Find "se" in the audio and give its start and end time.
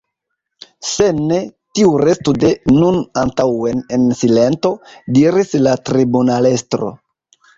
0.91-1.09